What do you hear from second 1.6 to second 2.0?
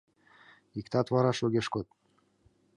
код